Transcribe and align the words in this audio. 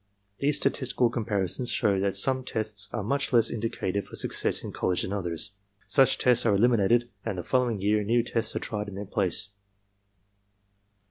These 0.39 0.57
statistical 0.57 1.11
comparisons 1.11 1.69
show 1.69 1.99
that 1.99 2.15
some 2.15 2.43
tests 2.43 2.89
are 2.91 3.03
much 3.03 3.31
less 3.31 3.51
indicative 3.51 4.09
of 4.11 4.17
success 4.17 4.63
in 4.63 4.71
college 4.71 5.03
than 5.03 5.13
others. 5.13 5.51
Such 5.85 6.17
tests 6.17 6.43
are 6.43 6.55
eliminated 6.55 7.09
and 7.23 7.37
the 7.37 7.43
following 7.43 7.79
year 7.79 8.03
new 8.03 8.23
tests 8.23 8.55
are 8.55 8.59
tried 8.59 8.87
in 8.87 8.95
their 8.95 9.05
place. 9.05 9.49